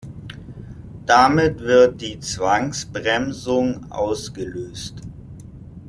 [1.05, 4.95] Damit wird die Zwangsbremsung auslöst.